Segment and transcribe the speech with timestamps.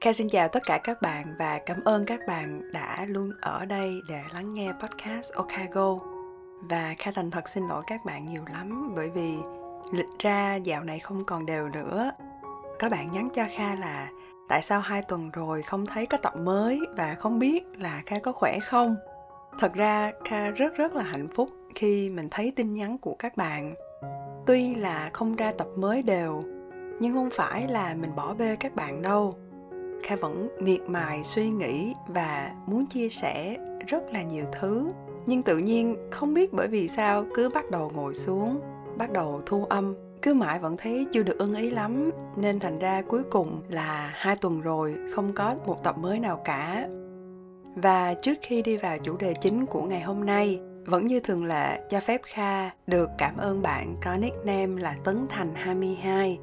[0.00, 3.64] Kha xin chào tất cả các bạn và cảm ơn các bạn đã luôn ở
[3.64, 5.98] đây để lắng nghe podcast Okago.
[6.60, 9.34] Và Kha thành thật xin lỗi các bạn nhiều lắm bởi vì
[9.92, 12.10] lịch ra dạo này không còn đều nữa.
[12.78, 14.08] Có bạn nhắn cho Kha là
[14.48, 18.18] tại sao hai tuần rồi không thấy có tập mới và không biết là Kha
[18.18, 18.96] có khỏe không.
[19.58, 23.36] Thật ra Kha rất rất là hạnh phúc khi mình thấy tin nhắn của các
[23.36, 23.74] bạn.
[24.46, 26.42] Tuy là không ra tập mới đều,
[27.00, 29.32] nhưng không phải là mình bỏ bê các bạn đâu
[30.02, 34.88] kha vẫn miệt mài suy nghĩ và muốn chia sẻ rất là nhiều thứ.
[35.26, 38.60] Nhưng tự nhiên không biết bởi vì sao cứ bắt đầu ngồi xuống,
[38.96, 39.94] bắt đầu thu âm.
[40.22, 42.10] Cứ mãi vẫn thấy chưa được ưng ý lắm.
[42.36, 46.40] Nên thành ra cuối cùng là hai tuần rồi không có một tập mới nào
[46.44, 46.88] cả.
[47.74, 51.44] Và trước khi đi vào chủ đề chính của ngày hôm nay, vẫn như thường
[51.44, 56.38] lệ cho phép Kha được cảm ơn bạn có nickname là Tấn Thành 22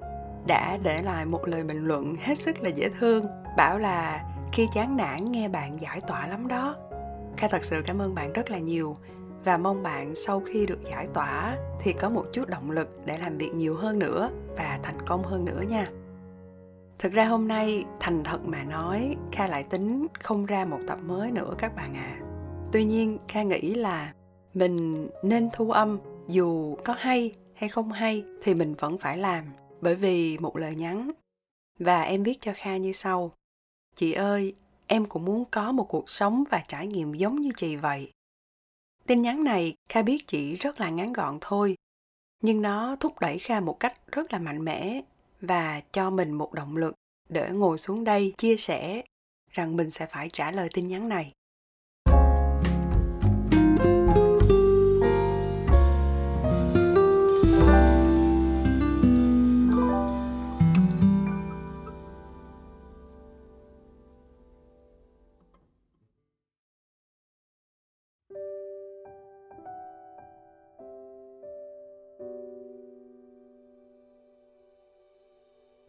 [0.47, 3.25] đã để lại một lời bình luận hết sức là dễ thương
[3.57, 6.75] bảo là khi chán nản, nghe bạn giải tỏa lắm đó.
[7.37, 8.95] Kha thật sự cảm ơn bạn rất là nhiều
[9.43, 13.17] và mong bạn sau khi được giải tỏa thì có một chút động lực để
[13.17, 15.87] làm việc nhiều hơn nữa và thành công hơn nữa nha.
[16.99, 20.99] Thực ra hôm nay, thành thật mà nói, kha lại tính không ra một tập
[21.05, 22.17] mới nữa các bạn ạ.
[22.19, 22.21] À.
[22.71, 24.13] tuy nhiên, kha nghĩ là
[24.53, 29.45] mình nên thu âm, dù có hay hay không hay thì mình vẫn phải làm
[29.81, 31.11] bởi vì một lời nhắn.
[31.79, 33.31] Và em viết cho kha như sau
[33.95, 34.53] chị ơi,
[34.87, 38.11] em cũng muốn có một cuộc sống và trải nghiệm giống như chị vậy.
[39.07, 41.75] Tin nhắn này kha biết chỉ rất là ngắn gọn thôi,
[42.43, 45.01] nhưng nó thúc đẩy kha một cách rất là mạnh mẽ
[45.41, 46.93] và cho mình một động lực
[47.29, 49.03] để ngồi xuống đây chia sẻ
[49.51, 51.31] rằng mình sẽ phải trả lời tin nhắn này.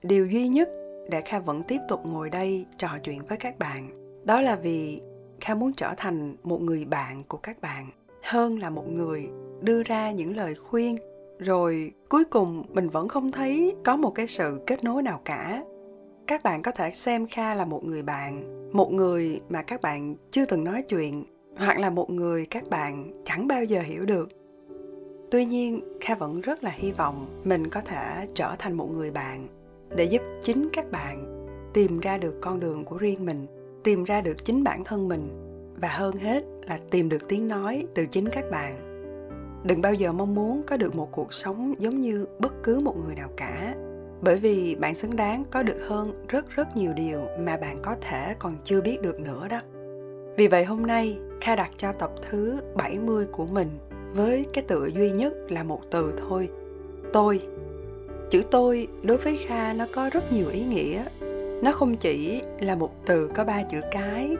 [0.09, 0.69] Điều duy nhất
[1.11, 3.89] để kha vẫn tiếp tục ngồi đây trò chuyện với các bạn,
[4.25, 5.01] đó là vì
[5.41, 7.87] kha muốn trở thành một người bạn của các bạn
[8.23, 9.29] hơn là một người
[9.61, 10.97] đưa ra những lời khuyên.
[11.39, 15.65] Rồi cuối cùng mình vẫn không thấy có một cái sự kết nối nào cả.
[16.27, 18.43] Các bạn có thể xem kha là một người bạn,
[18.73, 21.25] một người mà các bạn chưa từng nói chuyện,
[21.57, 24.29] hoặc là một người các bạn chẳng bao giờ hiểu được.
[25.31, 29.11] Tuy nhiên, kha vẫn rất là hy vọng mình có thể trở thành một người
[29.11, 29.47] bạn
[29.97, 33.47] để giúp chính các bạn tìm ra được con đường của riêng mình
[33.85, 35.29] tìm ra được chính bản thân mình
[35.81, 38.87] và hơn hết là tìm được tiếng nói từ chính các bạn
[39.65, 42.97] đừng bao giờ mong muốn có được một cuộc sống giống như bất cứ một
[42.97, 43.75] người nào cả
[44.21, 47.97] bởi vì bạn xứng đáng có được hơn rất rất nhiều điều mà bạn có
[48.01, 49.61] thể còn chưa biết được nữa đó.
[50.37, 53.69] Vì vậy hôm nay, Kha đặt cho tập thứ 70 của mình
[54.15, 56.49] với cái tựa duy nhất là một từ thôi.
[57.13, 57.41] Tôi
[58.31, 61.05] chữ tôi đối với kha nó có rất nhiều ý nghĩa.
[61.63, 64.37] Nó không chỉ là một từ có ba chữ cái,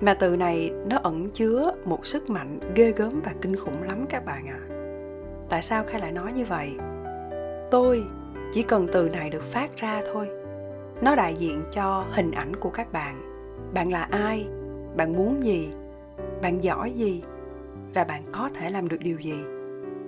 [0.00, 4.06] mà từ này nó ẩn chứa một sức mạnh ghê gớm và kinh khủng lắm
[4.08, 4.60] các bạn ạ.
[4.70, 4.76] À.
[5.48, 6.70] tại sao kha lại nói như vậy?
[7.70, 8.04] Tôi
[8.52, 10.28] chỉ cần từ này được phát ra thôi.
[11.02, 13.14] Nó đại diện cho hình ảnh của các bạn.
[13.74, 14.46] Bạn là ai?
[14.96, 15.68] Bạn muốn gì?
[16.42, 17.22] Bạn giỏi gì?
[17.94, 19.34] Và bạn có thể làm được điều gì?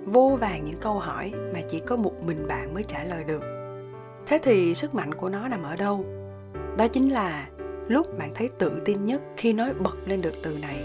[0.05, 3.43] Vô vàng những câu hỏi mà chỉ có một mình bạn mới trả lời được.
[4.25, 6.05] Thế thì sức mạnh của nó nằm ở đâu?
[6.77, 7.47] Đó chính là
[7.87, 10.83] lúc bạn thấy tự tin nhất khi nói bật lên được từ này.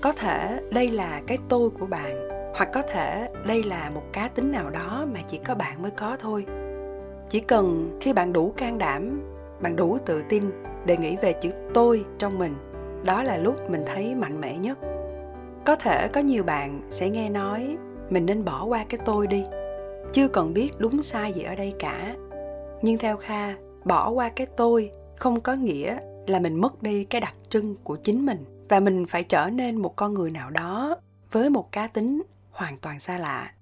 [0.00, 4.28] Có thể đây là cái tôi của bạn, hoặc có thể đây là một cá
[4.28, 6.46] tính nào đó mà chỉ có bạn mới có thôi.
[7.28, 9.20] Chỉ cần khi bạn đủ can đảm,
[9.60, 10.42] bạn đủ tự tin
[10.86, 12.54] để nghĩ về chữ tôi trong mình,
[13.02, 14.78] đó là lúc mình thấy mạnh mẽ nhất.
[15.64, 17.76] Có thể có nhiều bạn sẽ nghe nói
[18.10, 19.44] mình nên bỏ qua cái tôi đi.
[20.12, 22.16] Chưa cần biết đúng sai gì ở đây cả.
[22.82, 27.20] Nhưng theo kha, bỏ qua cái tôi không có nghĩa là mình mất đi cái
[27.20, 28.44] đặc trưng của chính mình.
[28.68, 30.96] Và mình phải trở nên một con người nào đó
[31.32, 33.52] với một cá tính hoàn toàn xa lạ.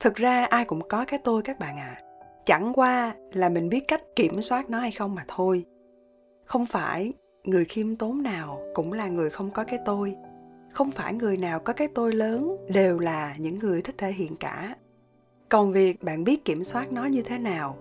[0.00, 1.96] Thực ra ai cũng có cái tôi các bạn ạ.
[1.98, 2.02] À.
[2.46, 5.64] chẳng qua là mình biết cách kiểm soát nó hay không mà thôi.
[6.44, 7.12] Không phải
[7.44, 10.16] người khiêm tốn nào cũng là người không có cái tôi
[10.74, 14.36] không phải người nào có cái tôi lớn đều là những người thích thể hiện
[14.36, 14.76] cả.
[15.48, 17.76] Còn việc bạn biết kiểm soát nó như thế nào,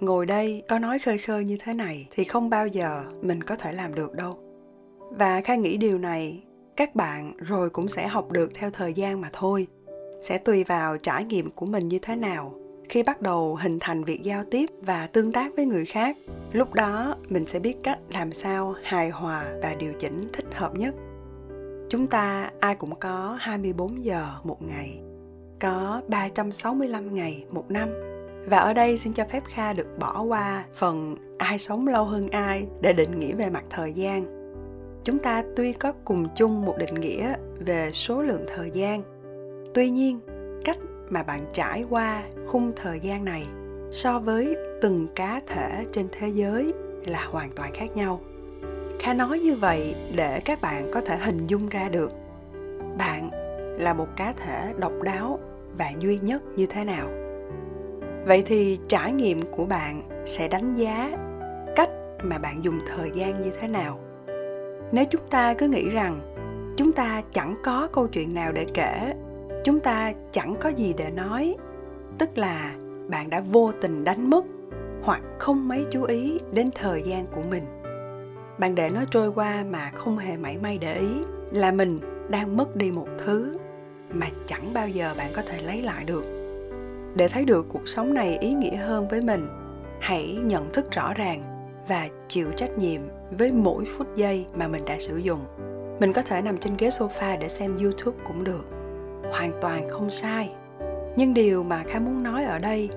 [0.00, 3.56] ngồi đây có nói khơi khơi như thế này thì không bao giờ mình có
[3.56, 4.38] thể làm được đâu.
[5.10, 6.42] Và khai nghĩ điều này,
[6.76, 9.66] các bạn rồi cũng sẽ học được theo thời gian mà thôi.
[10.20, 12.54] Sẽ tùy vào trải nghiệm của mình như thế nào.
[12.88, 16.16] Khi bắt đầu hình thành việc giao tiếp và tương tác với người khác,
[16.52, 20.74] lúc đó mình sẽ biết cách làm sao hài hòa và điều chỉnh thích hợp
[20.74, 20.94] nhất
[21.92, 25.00] chúng ta ai cũng có 24 giờ một ngày
[25.60, 27.88] có 365 ngày một năm
[28.46, 32.28] và ở đây xin cho phép Kha được bỏ qua phần ai sống lâu hơn
[32.28, 34.24] ai để định nghĩa về mặt thời gian.
[35.04, 39.02] Chúng ta tuy có cùng chung một định nghĩa về số lượng thời gian,
[39.74, 40.20] tuy nhiên
[40.64, 40.78] cách
[41.10, 43.44] mà bạn trải qua khung thời gian này
[43.90, 46.72] so với từng cá thể trên thế giới
[47.06, 48.20] là hoàn toàn khác nhau.
[49.02, 52.12] Kha nói như vậy để các bạn có thể hình dung ra được
[52.98, 53.30] bạn
[53.80, 55.38] là một cá thể độc đáo
[55.78, 57.08] và duy nhất như thế nào.
[58.26, 61.16] Vậy thì trải nghiệm của bạn sẽ đánh giá
[61.76, 61.90] cách
[62.22, 63.98] mà bạn dùng thời gian như thế nào.
[64.92, 66.18] Nếu chúng ta cứ nghĩ rằng
[66.76, 69.10] chúng ta chẳng có câu chuyện nào để kể,
[69.64, 71.56] chúng ta chẳng có gì để nói,
[72.18, 72.74] tức là
[73.08, 74.44] bạn đã vô tình đánh mất
[75.02, 77.81] hoặc không mấy chú ý đến thời gian của mình
[78.62, 81.08] bạn để nó trôi qua mà không hề mảy may để ý
[81.52, 83.56] là mình đang mất đi một thứ
[84.14, 86.24] mà chẳng bao giờ bạn có thể lấy lại được.
[87.14, 89.48] Để thấy được cuộc sống này ý nghĩa hơn với mình,
[90.00, 93.00] hãy nhận thức rõ ràng và chịu trách nhiệm
[93.38, 95.40] với mỗi phút giây mà mình đã sử dụng.
[96.00, 98.64] Mình có thể nằm trên ghế sofa để xem youtube cũng được.
[99.32, 100.52] Hoàn toàn không sai.
[101.16, 102.88] Nhưng điều mà khá muốn nói ở đây,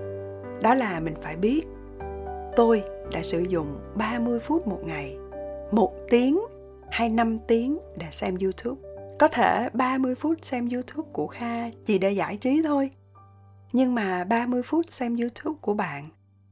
[0.62, 1.62] đó là mình phải biết,
[2.56, 5.18] tôi đã sử dụng 30 phút một ngày
[5.72, 6.40] một tiếng
[6.90, 8.82] hay 5 tiếng để xem YouTube.
[9.20, 12.90] Có thể 30 phút xem YouTube của Kha chỉ để giải trí thôi.
[13.74, 16.10] Nhưng mà 30 phút xem YouTube của bạn,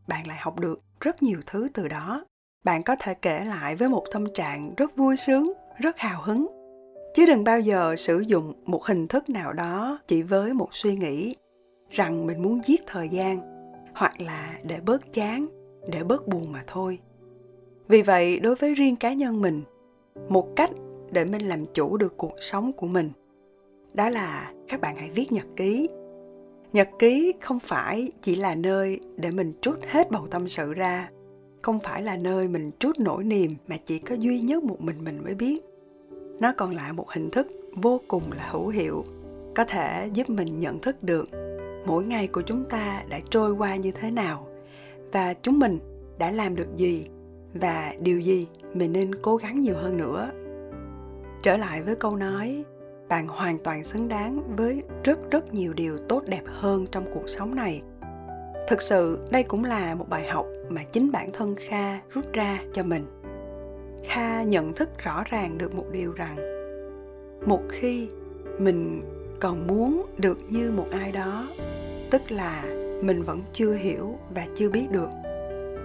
[0.08, 2.26] bạn lại học được rất nhiều thứ từ đó.
[2.64, 6.48] Bạn có thể kể lại với một tâm trạng rất vui sướng, rất hào hứng.
[7.16, 10.96] Chứ đừng bao giờ sử dụng một hình thức nào đó chỉ với một suy
[10.96, 11.36] nghĩ
[11.90, 13.40] rằng mình muốn giết thời gian
[13.96, 15.48] hoặc là để bớt chán,
[15.88, 17.00] để bớt buồn mà thôi
[17.88, 19.62] vì vậy, đối với riêng cá nhân mình,
[20.30, 20.72] một cách
[21.12, 23.10] để mình làm chủ được cuộc sống của mình,
[23.94, 25.90] đó là các bạn hãy viết nhật ký.
[26.74, 31.10] Nhật ký không phải chỉ là nơi để mình trút hết bầu tâm sự ra,
[31.62, 35.04] không phải là nơi mình trút nỗi niềm mà chỉ có duy nhất một mình
[35.04, 35.62] mình mới biết.
[36.40, 39.04] Nó còn là một hình thức vô cùng là hữu hiệu,
[39.56, 41.30] có thể giúp mình nhận thức được
[41.86, 44.48] mỗi ngày của chúng ta đã trôi qua như thế nào
[45.12, 45.80] và chúng mình
[46.20, 47.06] đã làm được gì
[47.54, 50.32] và điều gì mình nên cố gắng nhiều hơn nữa?
[51.44, 52.64] Trở lại với câu nói,
[53.10, 57.30] bạn hoàn toàn xứng đáng với rất rất nhiều điều tốt đẹp hơn trong cuộc
[57.30, 57.82] sống này.
[58.68, 62.60] Thực sự, đây cũng là một bài học mà chính bản thân kha rút ra
[62.74, 63.06] cho mình.
[64.04, 66.36] Kha nhận thức rõ ràng được một điều rằng,
[67.46, 68.10] một khi
[68.60, 69.02] mình
[69.40, 71.48] còn muốn được như một ai đó,
[72.12, 72.64] tức là
[73.04, 75.10] mình vẫn chưa hiểu và chưa biết được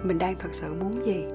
[0.03, 1.25] mình đang thật sự muốn gì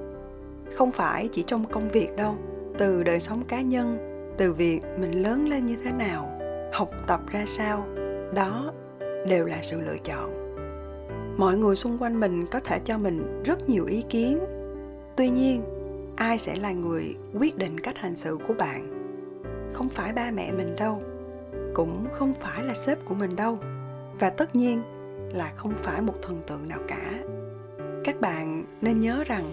[0.75, 2.37] không phải chỉ trong công việc đâu,
[2.79, 3.99] từ đời sống cá nhân,
[4.37, 6.39] từ việc mình lớn lên như thế nào,
[6.73, 7.87] học tập ra sao,
[8.35, 8.73] đó
[9.29, 10.45] đều là sự lựa chọn.
[11.37, 14.39] Mọi người xung quanh mình có thể cho mình rất nhiều ý kiến.
[15.17, 15.63] Tuy nhiên,
[16.17, 18.91] ai sẽ là người quyết định cách hành xử của bạn?
[19.73, 21.03] Không phải ba mẹ mình đâu,
[21.75, 23.59] cũng không phải là sếp của mình đâu,
[24.21, 24.83] và tất nhiên
[25.35, 27.13] là không phải một thần tượng nào cả.
[28.05, 29.45] Các bạn nên nhớ rằng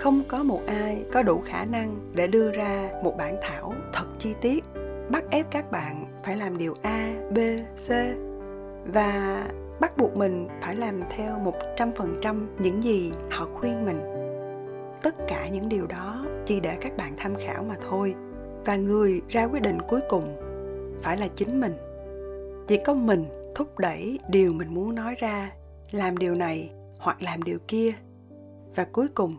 [0.00, 4.06] không có một ai có đủ khả năng để đưa ra một bản thảo thật
[4.18, 4.64] chi tiết.
[5.10, 7.38] Bắt ép các bạn phải làm điều a, b,
[7.86, 7.90] c
[8.94, 9.42] và
[9.80, 14.00] bắt buộc mình phải làm theo một trăm phần trăm những gì họ khuyên mình.
[15.02, 18.14] Tất cả những điều đó chỉ để các bạn tham khảo mà thôi
[18.64, 20.36] và người ra quyết định cuối cùng
[21.02, 21.76] phải là chính mình.
[22.68, 25.52] Chỉ có mình thúc đẩy điều mình muốn nói ra,
[25.90, 27.90] làm điều này hoặc làm điều kia.
[28.74, 29.36] Và cuối cùng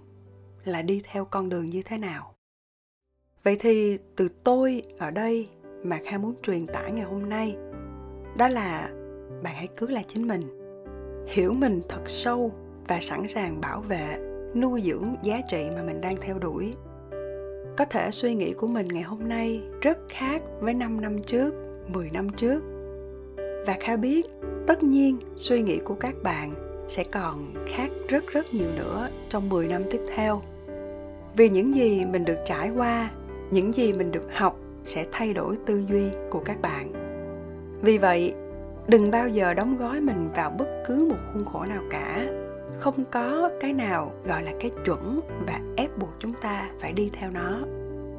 [0.66, 2.34] là đi theo con đường như thế nào?
[3.44, 5.48] Vậy thì từ tôi ở đây
[5.84, 7.58] mà kha muốn truyền tải ngày hôm nay
[8.38, 8.90] đó là
[9.44, 10.42] bạn hãy cứ là chính mình
[11.28, 12.52] hiểu mình thật sâu
[12.88, 14.18] và sẵn sàng bảo vệ
[14.56, 16.74] nuôi dưỡng giá trị mà mình đang theo đuổi.
[17.78, 21.54] Có thể suy nghĩ của mình ngày hôm nay rất khác với 5 năm trước,
[21.88, 22.64] 10 năm trước.
[23.68, 24.26] Và Kha biết,
[24.68, 26.54] tất nhiên suy nghĩ của các bạn
[26.88, 30.42] sẽ còn khác rất rất nhiều nữa trong 10 năm tiếp theo
[31.36, 33.10] vì những gì mình được trải qua,
[33.52, 36.92] những gì mình được học sẽ thay đổi tư duy của các bạn.
[37.82, 38.34] Vì vậy,
[38.88, 42.26] đừng bao giờ đóng gói mình vào bất cứ một khuôn khổ nào cả.
[42.80, 47.10] Không có cái nào gọi là cái chuẩn và ép buộc chúng ta phải đi
[47.14, 47.60] theo nó.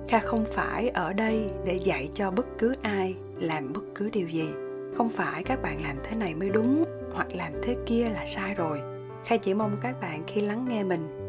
[0.08, 4.28] Kha không phải ở đây để dạy cho bất cứ ai làm bất cứ điều
[4.28, 4.48] gì.
[4.96, 8.54] Không phải các bạn làm thế này mới đúng hoặc làm thế kia là sai
[8.54, 8.80] rồi.
[9.24, 11.21] Kha chỉ mong các bạn khi lắng nghe mình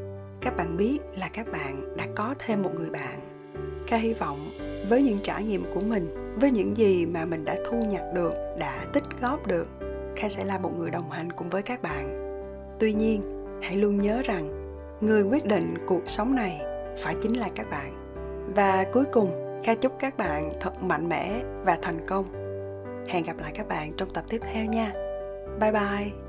[0.43, 3.19] các bạn biết là các bạn đã có thêm một người bạn.
[3.87, 4.51] Kha hy vọng
[4.89, 8.33] với những trải nghiệm của mình, với những gì mà mình đã thu nhặt được,
[8.59, 9.67] đã tích góp được,
[10.15, 12.19] kha sẽ là một người đồng hành cùng với các bạn.
[12.79, 13.21] Tuy nhiên,
[13.61, 14.43] hãy luôn nhớ rằng,
[15.01, 16.61] người quyết định cuộc sống này
[17.03, 17.97] phải chính là các bạn.
[18.55, 22.25] Và cuối cùng, kha chúc các bạn thật mạnh mẽ và thành công.
[23.07, 24.93] Hẹn gặp lại các bạn trong tập tiếp theo nha.
[25.59, 26.22] Bye bye.